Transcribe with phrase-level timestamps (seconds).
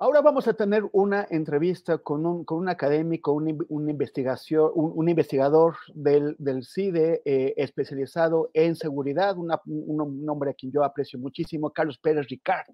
[0.00, 4.70] Ahora vamos a tener una entrevista con un, con un académico, un, in- un investigación,
[4.74, 10.70] un, un investigador del, del CIDE eh, especializado en seguridad, una- un, hombre a quien
[10.70, 12.68] yo aprecio muchísimo, Carlos Pérez Ricard.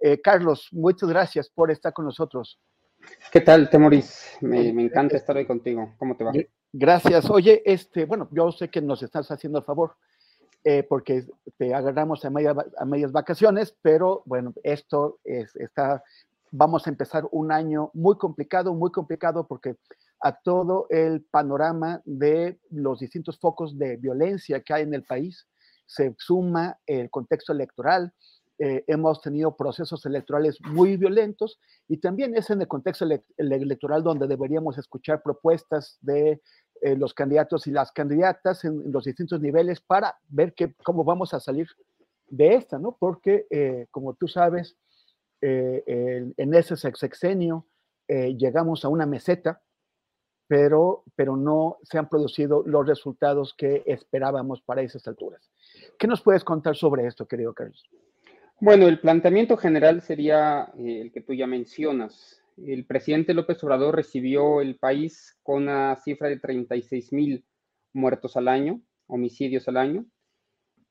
[0.00, 2.60] Eh, Carlos, muchas gracias por estar con nosotros.
[3.32, 4.36] ¿Qué tal, Temoris?
[4.40, 5.94] Me, me encanta estar hoy contigo.
[5.98, 6.32] ¿Cómo te va?
[6.32, 7.28] Gr- Gracias.
[7.30, 9.96] Oye, este, bueno, yo sé que nos estás haciendo el favor
[10.62, 11.24] eh, porque
[11.58, 16.02] te agarramos a, media- a medias vacaciones, pero bueno, esto es, está,
[16.56, 19.76] vamos a empezar un año muy complicado, muy complicado porque
[20.20, 25.48] a todo el panorama de los distintos focos de violencia que hay en el país
[25.86, 28.12] se suma el contexto electoral.
[28.58, 33.52] Eh, hemos tenido procesos electorales muy violentos y también es en el contexto ele- el
[33.52, 36.40] electoral donde deberíamos escuchar propuestas de
[36.82, 41.34] eh, los candidatos y las candidatas en, los distintos niveles para ver que, cómo vamos
[41.34, 41.66] a salir
[42.28, 42.96] de esta, ¿no?
[42.96, 44.76] Porque, eh, como tú sabes,
[45.48, 47.66] el- en ese sex- sexenio
[48.08, 49.62] eh, llegamos a una meseta,
[50.46, 55.50] pero, pero no se han producido los resultados que esperábamos para esas alturas.
[55.98, 57.82] ¿Qué nos puedes contar sobre esto, querido Carlos?
[58.60, 62.40] Bueno, el planteamiento general sería eh, el que tú ya mencionas.
[62.56, 67.44] El presidente López Obrador recibió el país con una cifra de 36 mil
[67.92, 70.04] muertos al año, homicidios al año.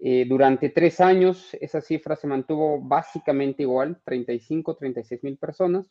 [0.05, 5.89] Eh, durante tres años esa cifra se mantuvo básicamente igual, 35, 36 mil personas.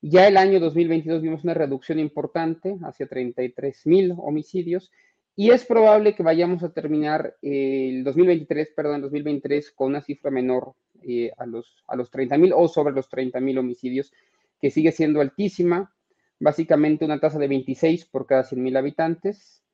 [0.00, 4.92] Ya el año 2022 vimos una reducción importante, hacia 33 mil homicidios,
[5.34, 10.30] y es probable que vayamos a terminar eh, el 2023, perdón, 2023 con una cifra
[10.30, 14.12] menor eh, a los, a los 30 mil o sobre los 30 mil homicidios,
[14.60, 15.92] que sigue siendo altísima,
[16.38, 19.64] básicamente una tasa de 26 por cada 100 mil habitantes.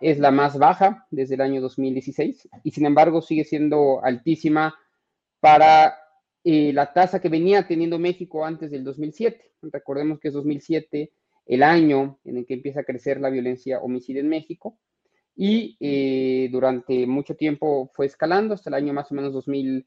[0.00, 4.74] Es la más baja desde el año 2016 y sin embargo sigue siendo altísima
[5.40, 5.94] para
[6.44, 9.52] eh, la tasa que venía teniendo México antes del 2007.
[9.62, 11.12] Recordemos que es 2007
[11.46, 14.78] el año en el que empieza a crecer la violencia homicida en México
[15.36, 19.86] y eh, durante mucho tiempo fue escalando hasta el año más o menos 2000,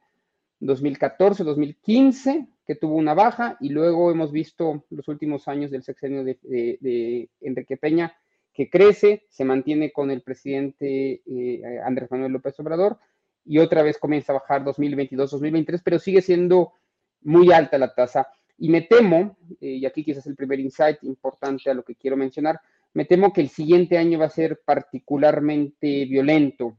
[0.59, 6.23] 2014, 2015, que tuvo una baja y luego hemos visto los últimos años del sexenio
[6.23, 8.15] de, Enrique Peña
[8.53, 12.99] que crece, se mantiene con el presidente eh, Andrés Manuel López Obrador
[13.45, 16.73] y otra vez comienza a bajar 2022, 2023, pero sigue siendo
[17.21, 18.27] muy alta la tasa.
[18.57, 22.15] Y me temo, eh, y aquí quizás el primer insight importante a lo que quiero
[22.15, 22.59] mencionar,
[22.93, 26.77] me temo que el siguiente año va a ser particularmente violento.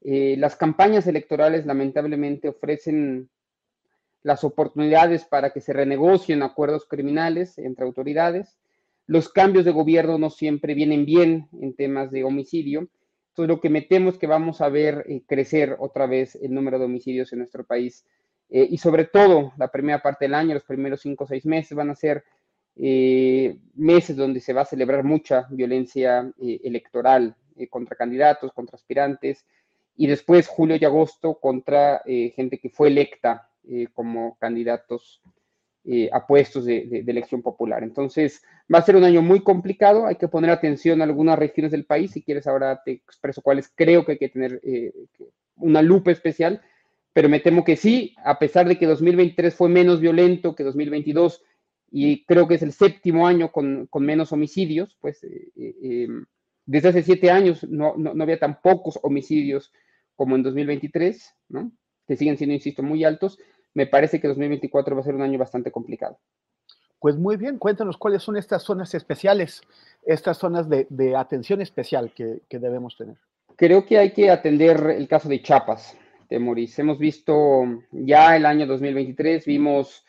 [0.00, 3.30] Eh, las campañas electorales lamentablemente ofrecen
[4.22, 8.58] las oportunidades para que se renegocien acuerdos criminales entre autoridades.
[9.06, 12.88] Los cambios de gobierno no siempre vienen bien en temas de homicidio.
[13.30, 16.52] Entonces, lo que me temo es que vamos a ver eh, crecer otra vez el
[16.52, 18.04] número de homicidios en nuestro país
[18.50, 21.76] eh, y sobre todo la primera parte del año, los primeros cinco o seis meses
[21.76, 22.24] van a ser
[22.76, 27.36] eh, meses donde se va a celebrar mucha violencia electoral
[27.70, 29.44] contra candidatos, contra aspirantes,
[29.96, 33.50] y después julio y agosto contra gente que fue electa
[33.92, 35.22] como candidatos
[35.84, 37.82] eh, a puestos de, elección popular.
[37.82, 41.72] Entonces, va a ser un año muy complicado, hay que poner atención a algunas regiones
[41.72, 44.92] del país, si quieres ahora te expreso cuáles creo que hay que tener eh,
[45.56, 46.60] una lupa especial,
[47.12, 51.42] pero me temo que sí, a pesar de que 2023 fue menos violento que 2022
[51.90, 56.06] y creo que es el séptimo año con, menos homicidios, pues eh,
[56.64, 59.72] desde hace siete años no, no, había tan pocos homicidios
[60.14, 61.72] como en 2023, ¿no?
[62.06, 63.38] que siguen siendo, insisto, muy altos
[63.74, 66.18] me parece que 2024 va a ser un año bastante complicado.
[67.02, 69.62] Pues muy bien, cuéntanos cuáles son estas zonas especiales,
[70.04, 73.16] estas zonas de, atención especial que, debemos tener.
[73.56, 75.96] Creo que hay que atender el caso de Chiapas,
[76.30, 76.78] de Moris.
[76.78, 80.04] Hemos visto ya el año 2023, vimos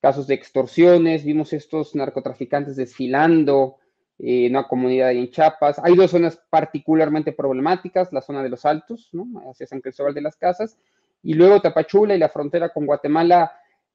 [0.00, 3.78] casos de extorsiones, vimos estos narcotraficantes desfilando
[4.20, 5.80] en una comunidad en Chiapas.
[5.82, 9.26] Hay dos zonas particularmente problemáticas, la zona de los Altos, ¿no?
[9.50, 10.78] hacia San Cristóbal de las Casas,
[11.26, 13.50] y luego Tapachula y la frontera con Guatemala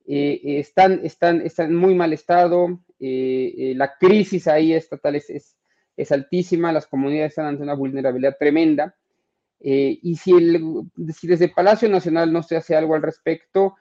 [0.06, 5.56] eh, eh, están, están, están en muy mal estado, eh, la crisis ahí estatal es,
[5.95, 8.95] es, altísima, las comunidades están ante una vulnerabilidad tremenda,
[9.63, 10.60] y si, el,
[11.16, 13.75] si desde Palacio Nacional no se hace algo al respecto,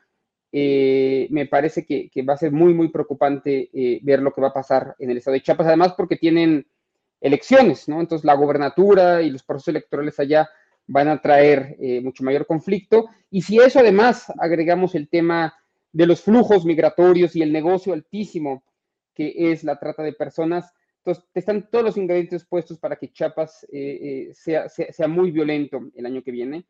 [0.53, 3.71] me parece que, que, va a ser muy, muy preocupante
[4.03, 6.67] ver lo que va a pasar en el estado de Chiapas, además porque tienen
[7.23, 7.99] elecciones, ¿no?
[7.99, 10.51] Entonces la gobernatura y los procesos electorales allá
[10.91, 13.07] van a traer eh, mucho mayor conflicto.
[13.31, 15.55] Y si eso además agregamos el tema
[15.93, 18.65] de los flujos migratorios y el negocio altísimo
[19.15, 23.65] que es la trata de personas, entonces están todos los ingredientes puestos para que Chiapas
[23.73, 26.67] eh, eh, sea, sea, muy violento el año que viene.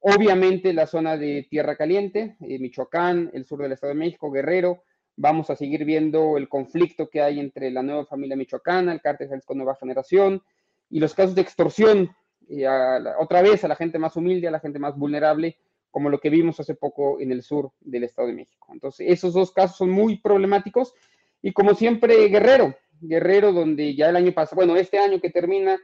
[0.00, 4.82] Obviamente la zona de Tierra Caliente, Michoacán, el sur del Estado de México, Guerrero,
[5.16, 9.28] vamos a seguir viendo el conflicto que hay entre la nueva familia michoacana, el cártel
[9.28, 10.42] Jalisco Nueva Generación,
[10.90, 12.10] y los casos de extorsión
[12.48, 15.58] y otra vez a la gente más humilde, a la gente más vulnerable,
[15.90, 18.68] como lo que vimos hace poco en el sur del Estado de México.
[18.72, 20.94] Entonces, esos dos casos son muy problemáticos
[21.40, 25.78] y como siempre, Guerrero, Guerrero donde ya el año pasado, bueno, este año que termina,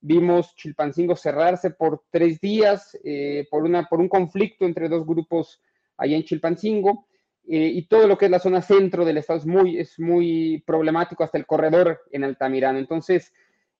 [0.00, 5.60] vimos Chilpancingo cerrarse por tres días eh, por, una, por un conflicto entre dos grupos
[5.96, 7.06] allá en Chilpancingo.
[7.48, 10.62] Eh, y todo lo que es la zona centro del estado es muy, es muy
[10.66, 12.78] problemático, hasta el corredor en Altamirano.
[12.78, 13.32] Entonces,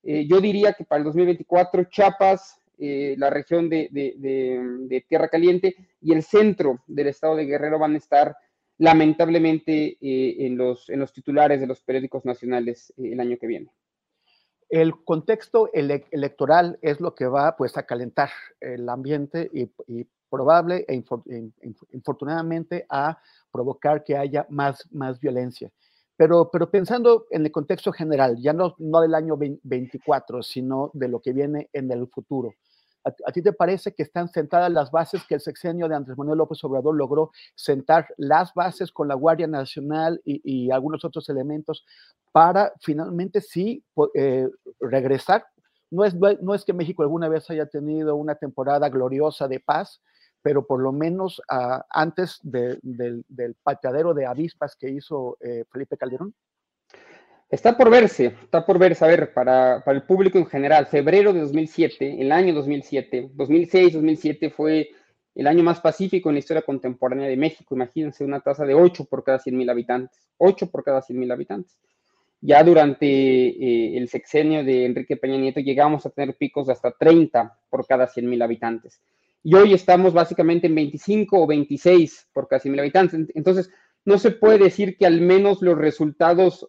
[0.02, 6.12] eh, yo diría que para el 2024 Chiapas, eh, la región de, Tierra Caliente y
[6.12, 8.36] el centro del estado de Guerrero van a estar
[8.78, 13.70] lamentablemente eh, en, los, en los titulares de los periódicos nacionales el año que viene.
[14.68, 19.70] El contexto electoral es lo que va pues, a calentar el ambiente y,
[20.30, 20.94] probable e
[21.92, 23.18] infortunadamente a
[23.52, 25.70] provocar que haya más, más violencia.
[26.16, 31.08] Pero, pero pensando en el contexto general, ya no, no del año 24, sino de
[31.08, 32.52] lo que viene en el futuro,
[33.04, 36.38] ¿a, ti te parece que están sentadas las bases que el sexenio de Andrés Manuel
[36.38, 41.84] López Obrador logró sentar las bases con la Guardia Nacional y, algunos otros elementos
[42.30, 43.84] para finalmente sí
[44.14, 44.48] eh,
[44.80, 45.46] regresar?
[45.90, 50.00] No es, no es que México alguna vez haya tenido una temporada gloriosa de paz,
[50.42, 52.80] pero por lo menos ah, antes del,
[53.62, 56.34] pateadero de avispas que hizo eh, Felipe Calderón?
[57.48, 61.32] Está por verse, está por verse, a ver, para, para, el público en general, febrero
[61.34, 64.90] de 2007, el año 2007, 2006, 2007 fue
[65.34, 67.74] el año más pacífico en la historia contemporánea de México.
[67.74, 71.30] Imagínense una tasa de 8 por cada 100 mil habitantes, 8 por cada 100 mil
[71.30, 71.78] habitantes.
[72.40, 76.90] Ya durante eh, el sexenio de Enrique Peña Nieto llegamos a tener picos de hasta
[76.90, 79.00] 30 por cada 100 mil habitantes
[79.42, 83.28] y hoy estamos básicamente en 25 o 26 por casi mil habitantes.
[83.34, 83.70] Entonces,
[84.04, 86.68] no se puede decir que al menos los resultados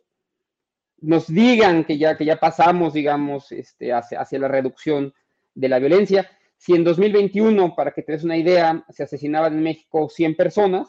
[0.99, 5.13] nos digan que ya, que ya pasamos, digamos, este, hacia, hacia la reducción
[5.53, 6.29] de la violencia.
[6.57, 10.87] Si en 2021, para que te des una idea, se asesinaban en México 100 personas,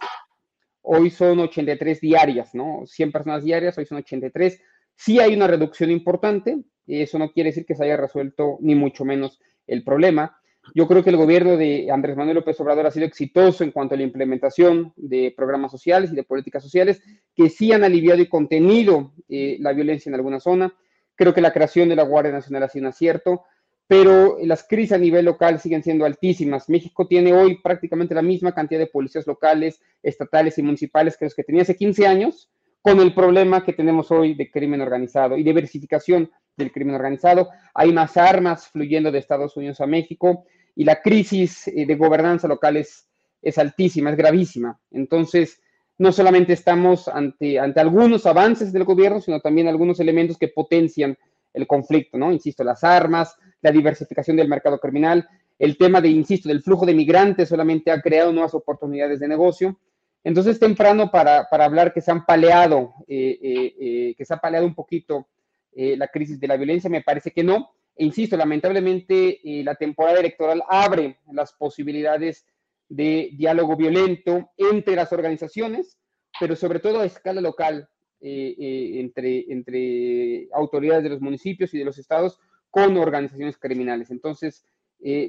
[0.83, 2.83] hoy son 83 diarias, ¿no?
[2.87, 4.61] 100 personas diarias, hoy son 83.
[4.95, 9.05] Sí hay una reducción importante, eso no quiere decir que se haya resuelto ni mucho
[9.05, 10.39] menos el problema.
[10.73, 13.95] Yo creo que el gobierno de Andrés Manuel López Obrador ha sido exitoso en cuanto
[13.95, 17.03] a la implementación de programas sociales y de políticas sociales
[17.35, 20.75] que sí han aliviado y contenido eh, la violencia en alguna zona.
[21.15, 23.45] Creo que la creación de la Guardia Nacional ha sido un acierto,
[23.87, 26.69] pero las crisis a nivel local siguen siendo altísimas.
[26.69, 31.35] México tiene hoy prácticamente la misma cantidad de policías locales, estatales y municipales que los
[31.35, 32.49] que tenía hace 15 años,
[32.81, 37.51] con el problema que tenemos hoy de crimen organizado y diversificación del crimen organizado.
[37.75, 40.45] Hay más armas fluyendo de Estados Unidos a México
[40.77, 43.09] y la crisis eh, de gobernanza local es,
[43.41, 44.79] es altísima, es gravísima.
[44.91, 45.61] Entonces,
[45.99, 51.17] no solamente estamos ante, ante algunos avances del gobierno, sino también algunos elementos que potencian
[51.53, 52.33] el conflicto, ¿no?
[52.33, 56.95] Insisto, las armas, la diversificación del mercado criminal, el tema de, insisto, del flujo de
[56.95, 59.79] migrantes solamente ha creado nuevas oportunidades de negocio.
[60.25, 63.39] Entonces, temprano para, para hablar que se han paleado, eh,
[63.79, 65.29] eh, que se ha paleado un poquito
[65.77, 67.75] la crisis de la violencia, me parece que no.
[67.97, 72.47] Insisto, lamentablemente la temporada electoral abre las posibilidades
[72.89, 75.99] de diálogo violento entre las organizaciones,
[76.41, 77.89] pero sobre todo a escala local,
[78.21, 84.11] entre, entre autoridades de los municipios y de los estados con organizaciones criminales.
[84.11, 84.65] Entonces,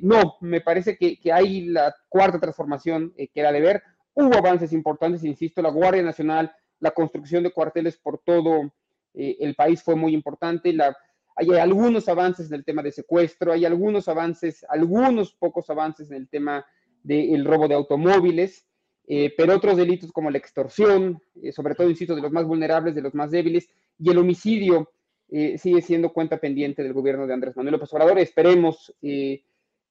[0.01, 3.83] no, me parece que, que, hay la cuarta transformación que era de ver
[4.17, 8.73] Hubo avances importantes, insisto, la Guardia Nacional, la construcción de cuarteles por todo
[9.13, 10.71] eh, el país fue muy importante.
[10.71, 10.95] La,
[11.35, 16.17] hay algunos avances en el tema de secuestro, hay algunos avances, algunos pocos avances en
[16.17, 16.65] el tema
[17.03, 18.65] del robo de automóviles,
[19.07, 22.95] eh, pero otros delitos como la extorsión, eh, sobre todo, insisto, de los más vulnerables,
[22.95, 24.91] de los más débiles, y el homicidio
[25.27, 28.19] sigue siendo cuenta pendiente del gobierno de Andrés Manuel López Obrador.
[28.19, 28.93] Esperemos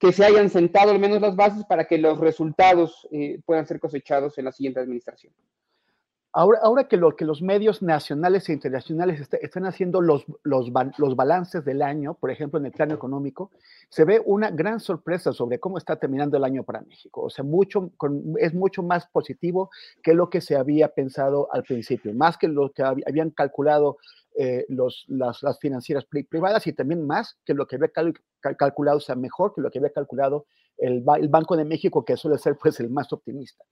[0.04, 3.80] que se hayan sentado al menos las bases para que los resultados eh, puedan ser
[3.80, 5.32] cosechados en la siguiente administración.
[6.36, 11.64] Ahora, que, lo, que los medios nacionales e internacionales están haciendo los, los, los, balances
[11.64, 13.52] del año, por ejemplo, en el plano económico,
[13.88, 17.22] se ve una gran sorpresa sobre cómo está terminando el año para México.
[17.22, 17.92] O sea, mucho,
[18.40, 19.70] es mucho más positivo
[20.02, 23.98] que lo que se había pensado al principio, más que lo que habían calculado
[24.36, 25.04] eh, las,
[25.40, 27.92] las, financieras privadas y también más que lo que había
[28.58, 30.46] calculado, o sea, mejor que lo que había calculado
[30.78, 33.64] el, el, Banco de México, que suele ser pues el más optimista.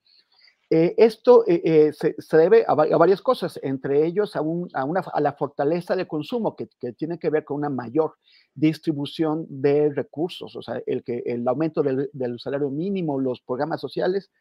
[0.75, 5.01] Eh, esto eh, se, se, debe a, varias cosas, entre ellos a, un, a, una,
[5.01, 8.15] a la fortaleza de consumo que, que, tiene que ver con una mayor
[8.55, 13.81] distribución de recursos, o sea, el, que, el aumento del, del salario mínimo, los programas
[13.81, 14.31] sociales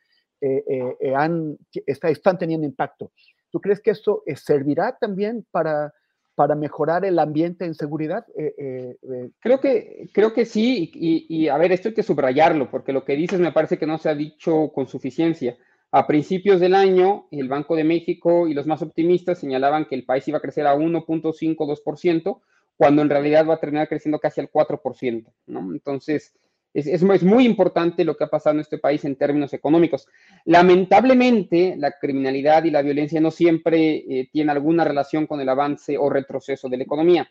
[1.16, 3.12] han, está, están teniendo impacto.
[3.50, 5.92] ¿Tú crees que esto servirá también para
[6.34, 8.24] para mejorar el ambiente en seguridad?
[8.36, 12.70] Eh, eh, eh, creo, que, creo que sí, y, a ver, esto hay que subrayarlo,
[12.70, 15.56] porque lo que dices me parece que no se ha dicho con suficiencia.
[15.94, 20.04] A principios del año, el Banco de México y los más optimistas señalaban que el
[20.04, 22.40] país iba a crecer a 1.52%,
[22.78, 25.60] cuando en realidad va a terminar creciendo casi al 4%, ¿no?
[25.70, 26.32] Entonces,
[26.72, 30.08] es, muy importante lo que ha pasado en este país en términos económicos.
[30.46, 35.98] Lamentablemente, la criminalidad y la violencia no siempre eh, tienen alguna relación con el avance
[35.98, 37.30] o retroceso de la economía.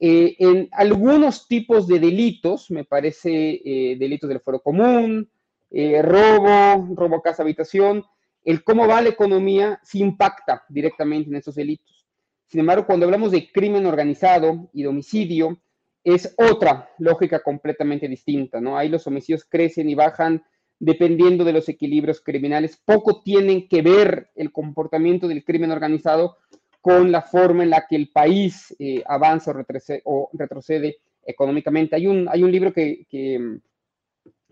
[0.00, 5.28] Eh, en algunos tipos de delitos, me parece eh, delitos del fuero común,
[5.70, 8.04] robo, robo casa habitación,
[8.44, 12.06] el cómo va la economía sí impacta directamente en esos delitos.
[12.46, 15.60] Sin embargo, cuando hablamos de crimen organizado y de homicidio,
[16.04, 18.78] es otra lógica completamente distinta, ¿no?
[18.78, 20.44] Ahí los homicidios crecen y bajan
[20.78, 22.80] dependiendo de los equilibrios criminales.
[22.84, 26.36] Poco tienen que ver el comportamiento del crimen organizado
[26.80, 31.96] con la forma en la que el país eh, avanza o retrocede, económicamente.
[31.96, 33.58] Hay un, hay un libro que,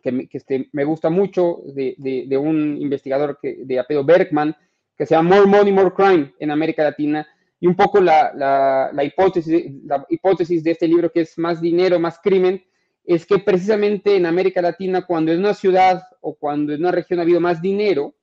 [0.05, 4.55] que, este, me gusta mucho de, un investigador que, de apellido Bergman,
[4.97, 7.27] que se llama More Money, More Crime en América Latina,
[7.59, 12.19] y un poco la, hipótesis, la hipótesis de este libro, que es más dinero, más
[12.19, 12.63] crimen,
[13.05, 17.19] es que precisamente en América Latina, cuando en una ciudad o cuando en una región
[17.19, 18.15] ha habido más dinero,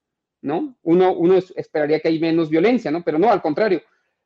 [0.42, 0.76] ¿no?
[0.84, 3.04] Uno, uno esperaría que hay menos violencia, ¿no?
[3.04, 3.82] Pero no, al contrario.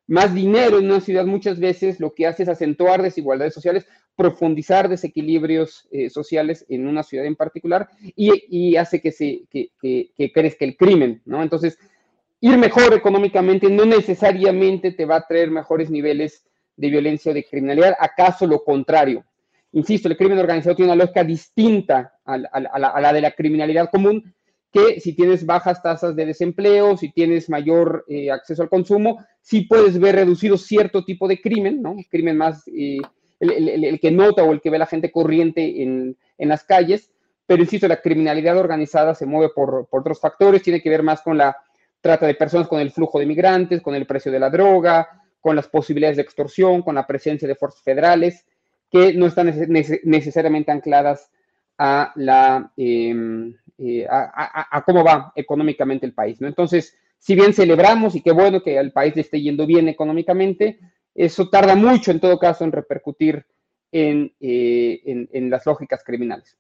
[0.08, 4.88] Más dinero en una ciudad muchas veces lo que hace es acentuar desigualdades sociales, profundizar
[4.88, 10.32] desequilibrios eh, sociales en una ciudad en particular y, hace que, se, que, que, que
[10.32, 11.42] crezca el crimen, ¿no?
[11.42, 11.78] Entonces,
[12.40, 16.46] ir mejor económicamente no necesariamente te va a traer mejores niveles
[16.78, 19.26] de violencia o de criminalidad, acaso lo contrario.
[19.72, 24.34] Insisto, el crimen organizado tiene una lógica distinta a, la, de la criminalidad común,
[24.76, 29.62] que si tienes bajas tasas de desempleo, si tienes mayor eh, acceso al consumo, sí
[29.62, 31.96] puedes ver reducido cierto tipo de crimen, ¿no?
[32.12, 33.00] Crimen más, eh,
[33.40, 37.10] el, que nota o el que ve la gente corriente en, las calles,
[37.48, 41.22] pero insisto, la criminalidad organizada se mueve por, por otros factores, tiene que ver más
[41.22, 41.56] con la
[42.06, 45.56] Trata de personas con el flujo de migrantes, con el precio de la droga, con
[45.56, 48.46] las posibilidades de extorsión, con la presencia de fuerzas federales,
[48.92, 49.52] que no están
[50.04, 51.32] necesariamente ancladas
[51.80, 56.40] a, la, em, eh, a, cómo va económicamente el país.
[56.42, 56.48] ¿no?
[56.48, 60.80] Entonces, si bien celebramos y qué bueno que al país le esté yendo bien económicamente,
[61.14, 63.46] eso tarda mucho en todo caso en repercutir
[63.92, 66.58] en, eh, las lógicas criminales.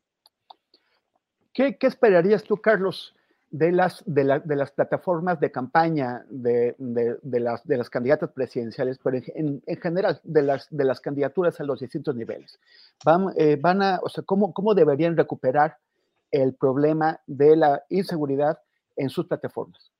[1.54, 3.16] ¿Qué, ¿Qué, esperarías tú, Carlos,
[3.58, 9.62] de las, de, las plataformas de campaña de, las, de las candidatas presidenciales, pero en,
[9.82, 12.60] general de las, de las candidaturas a los distintos niveles.
[13.06, 15.78] Van, eh, van a, o sea, ¿cómo, ¿cómo, deberían recuperar
[16.32, 18.60] el problema de la inseguridad
[18.96, 19.92] en sus plataformas?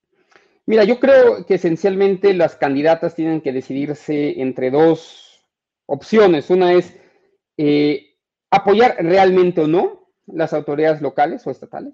[0.66, 5.46] Mira, yo creo que esencialmente las candidatas tienen que decidirse entre dos
[5.86, 6.50] opciones.
[6.50, 6.96] Una es
[7.58, 8.16] eh,
[8.50, 11.94] apoyar realmente o no las autoridades locales o estatales.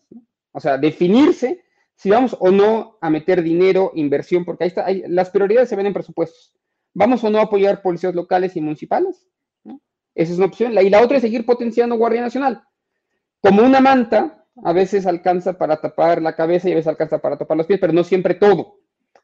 [0.54, 1.64] O sea, definirse
[1.96, 5.86] si vamos o no a meter dinero, inversión, porque ahí está, las prioridades se ven
[5.86, 6.54] en presupuestos.
[6.94, 9.28] ¿Vamos o no a apoyar policías locales y municipales?
[10.16, 10.74] Esa es una opción.
[10.74, 12.64] y la otra es seguir potenciando Guardia Nacional.
[13.42, 17.38] Como una manta, a veces alcanza para tapar la cabeza y a veces alcanza para
[17.38, 18.78] tapar los pies, pero no siempre todo.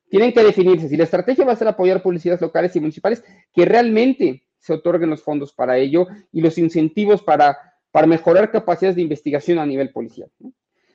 [0.09, 3.65] Tienen que definirse si la estrategia va a ser apoyar policías locales y municipales, que
[3.65, 7.57] realmente se otorguen los fondos para ello y los incentivos para,
[7.91, 10.29] para mejorar capacidades de investigación a nivel policial.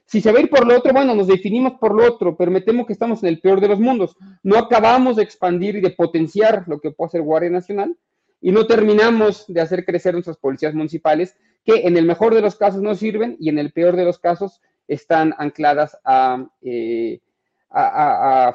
[0.06, 2.50] Si se va a ir por lo otro, bueno, nos definimos por lo otro, pero
[2.50, 4.16] me temo que estamos en el peor de los mundos.
[4.42, 7.96] No acabamos de expandir y de potenciar lo que puede hacer Guardia Nacional
[8.40, 12.56] y no terminamos de hacer crecer nuestras policías municipales, que en el mejor de los
[12.56, 17.20] casos no sirven y en el peor de los casos están ancladas a, eh,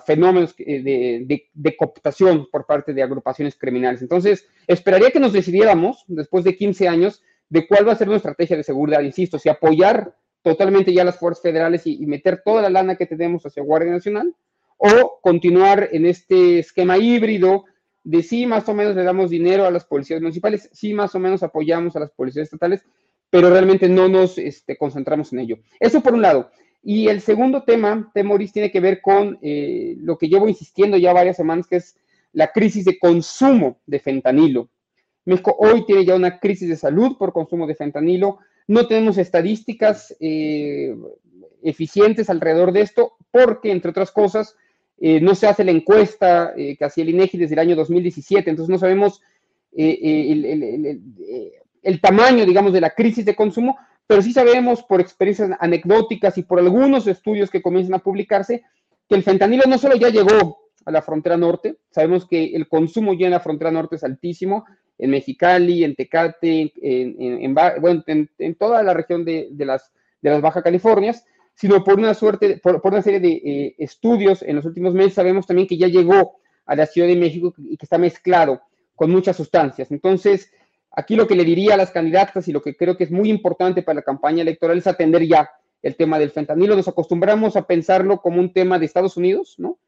[0.05, 4.01] fenómenos de, de, cooptación por parte de agrupaciones criminales.
[4.03, 8.31] Entonces, esperaría que nos decidiéramos, después de 15 años, de cuál va a ser nuestra
[8.31, 12.61] estrategia de seguridad, insisto, si apoyar totalmente ya las fuerzas federales y, y, meter toda
[12.61, 14.35] la lana que tenemos hacia Guardia Nacional,
[14.77, 17.65] o continuar en este esquema híbrido
[18.07, 21.19] de sí, más o menos le damos dinero a las policías municipales, sí, más o
[21.19, 22.81] menos apoyamos a las policías estatales,
[23.29, 25.57] pero realmente no nos este, concentramos en ello.
[25.77, 26.49] Eso por un lado.
[26.81, 31.11] Y el segundo tema, Temoris, tiene que ver con eh, lo que llevo insistiendo ya
[31.11, 31.97] varias semanas, que es
[32.31, 34.69] la crisis de consumo de fentanilo.
[35.25, 38.37] México hoy tiene ya una crisis de salud por consumo de fentanilo.
[38.67, 40.95] No tenemos estadísticas eh,
[41.61, 44.55] eficientes alrededor de esto, porque, entre otras cosas,
[44.99, 48.49] eh, no se hace la encuesta eh, que hacía el INEGI desde el año 2017,
[48.49, 49.21] entonces no sabemos
[49.75, 50.99] eh,
[51.83, 53.77] el, tamaño, digamos, de la crisis de consumo,
[54.07, 58.63] pero sí sabemos por experiencias anecdóticas y por algunos estudios que comienzan a publicarse
[59.07, 63.13] que el fentanilo no solo ya llegó a la frontera norte, sabemos que el consumo
[63.13, 64.65] ya en la frontera norte es altísimo,
[64.97, 69.91] en Mexicali, en Tecate, en, toda la región de, las,
[70.21, 71.23] de Baja Californias,
[71.57, 75.47] sino por una suerte, por, una serie de eh, estudios en los últimos meses sabemos
[75.47, 78.61] también que ya llegó a la Ciudad de México y que está mezclado
[78.95, 79.91] con muchas sustancias.
[79.91, 80.51] Entonces,
[80.91, 83.29] aquí lo que le diría a las candidatas y lo que creo que es muy
[83.29, 85.49] importante para la campaña electoral es atender ya
[85.81, 86.75] el tema del fentanilo.
[86.75, 89.79] Nos acostumbramos a pensarlo como un tema de Estados Unidos, ¿no?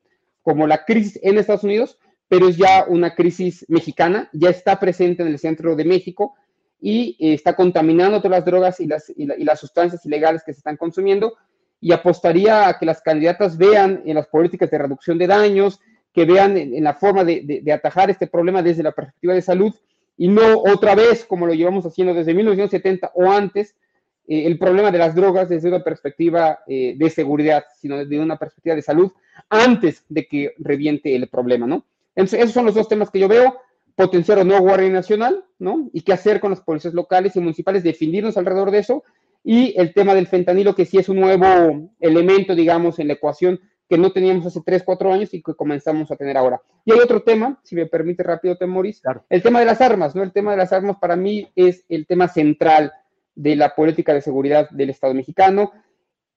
[0.41, 5.21] Como la crisis en Estados Unidos, pero es ya una crisis mexicana, ya está presente
[5.21, 6.33] en el centro de México
[6.81, 10.59] y eh, está contaminando todas las drogas y las, y las sustancias ilegales que se
[10.59, 11.35] están consumiendo
[11.81, 15.79] y apostaría a que las candidatas vean en las políticas de reducción de daños,
[16.13, 19.73] que vean en, la forma de, atajar este problema desde la perspectiva de salud
[20.17, 23.75] y no otra vez, como lo llevamos haciendo desde 1970 o antes,
[24.27, 28.37] eh, el problema de las drogas desde una perspectiva eh, de seguridad, sino desde una
[28.37, 29.11] perspectiva de salud
[29.49, 31.85] antes de que reviente el problema, ¿no?
[32.15, 33.55] Entonces, esos son los dos temas que yo veo,
[33.95, 35.89] potenciar o no Guardia Nacional, ¿no?
[35.93, 39.03] Y qué hacer con las policías locales y municipales, definirnos alrededor de eso
[39.43, 43.59] y el tema del fentanilo, que sí es un nuevo elemento, digamos, en la ecuación
[43.89, 46.61] que no teníamos hace 3, 4 años y que comenzamos a tener ahora.
[46.85, 50.21] Y hay otro tema, si me permite rápido, Temoris, el tema de las armas, ¿no?
[50.21, 52.93] El tema de las armas para mí es el tema central
[53.33, 55.71] de la política de seguridad del Estado mexicano.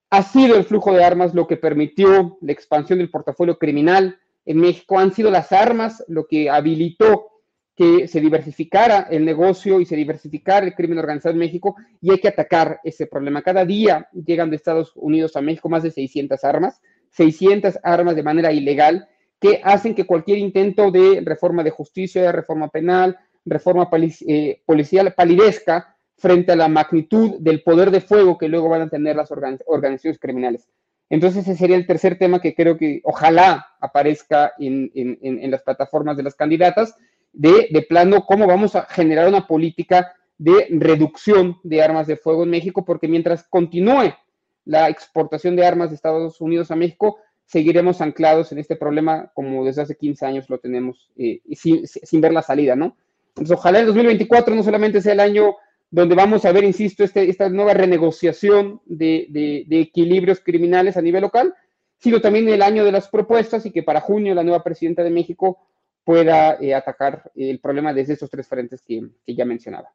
[0.08, 4.58] Ha sido el flujo de armas lo que permitió la expansión del portafolio criminal en
[4.58, 7.31] México, han sido las armas lo que habilitó
[7.74, 12.18] que se diversificara el negocio y se diversificara el crimen organizado en México y hay
[12.18, 13.42] que atacar ese problema.
[13.42, 18.22] Cada día llegan de Estados Unidos a México más de 600 armas, 600 armas de
[18.22, 19.08] manera ilegal
[19.40, 23.88] que hacen que cualquier intento de reforma de justicia, de reforma penal, reforma
[24.28, 28.88] eh, policial palidezca frente a la magnitud del poder de fuego que luego van a
[28.88, 30.68] tener las organizaciones criminales.
[31.10, 36.16] Entonces ese sería el tercer tema que creo que ojalá aparezca en, en las plataformas
[36.16, 36.94] de las candidatas
[37.32, 42.50] de, plano cómo vamos a generar una política de reducción de armas de fuego en
[42.50, 44.14] México, porque mientras continúe
[44.64, 49.64] la exportación de armas de Estados Unidos a México, seguiremos anclados en este problema como
[49.64, 52.96] desde hace 15 años lo tenemos eh, sin, sin, ver la salida, ¿no?
[53.28, 55.56] Entonces, ojalá el 2024 no solamente sea el año
[55.90, 61.02] donde vamos a ver, insisto, este, esta nueva renegociación de, de, de, equilibrios criminales a
[61.02, 61.54] nivel local,
[61.98, 65.10] sino también el año de las propuestas y que para junio la nueva presidenta de
[65.10, 65.58] México
[66.04, 69.92] pueda eh, atacar el problema desde esos tres frentes que, ya mencionaba.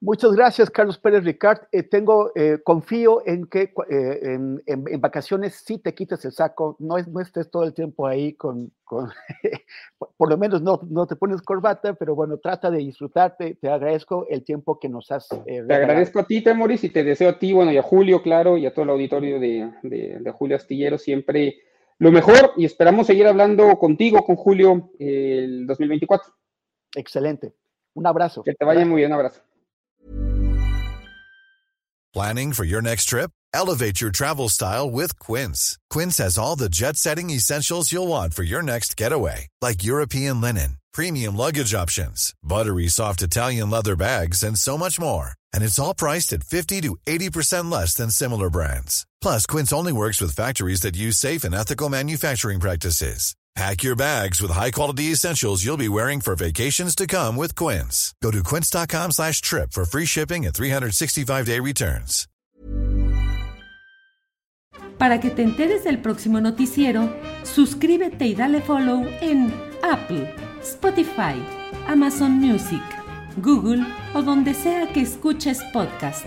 [0.00, 1.62] Muchas gracias, Carlos Pérez Ricard.
[1.72, 6.76] Eh, tengo, eh, confío en que eh, en, en, vacaciones sí te quites el saco,
[6.78, 9.10] no, es, no estés todo el tiempo ahí con, con
[10.16, 13.56] por lo menos no, no te pones corbata, pero bueno, trata de disfrutarte.
[13.60, 15.26] Te agradezco el tiempo que nos has.
[15.44, 18.56] te agradezco a ti, Temoris, y te deseo a ti, bueno, y a Julio, claro,
[18.56, 21.56] y a todo el auditorio de, de, de Julio Astillero siempre
[21.98, 26.32] lo mejor y esperamos seguir hablando contigo, con Julio, el 2024.
[26.94, 27.54] Excelente.
[27.94, 28.42] Un abrazo.
[28.42, 29.42] Que te vaya muy bien, un abrazo.
[32.14, 33.30] Planning for your next trip?
[33.52, 35.78] Elevate your travel style with Quince.
[35.90, 40.40] Quince has all the jet setting essentials you'll want for your next getaway, like European
[40.40, 45.32] linen, premium luggage options, buttery soft Italian leather bags, and so much more.
[45.52, 49.06] And it's all priced at 50 to 80% less than similar brands.
[49.20, 53.34] Plus, Quince only works with factories that use safe and ethical manufacturing practices.
[53.58, 58.14] Pack your bags with high-quality essentials you'll be wearing for vacations to come with Quince.
[58.22, 62.28] Go to quince.com slash trip for free shipping and 365-day returns.
[64.96, 69.52] Para que te enteres del próximo noticiero, suscríbete y dale follow en
[69.82, 71.34] Apple, Spotify,
[71.88, 72.82] Amazon Music,
[73.38, 76.26] Google o donde sea que escuches podcast.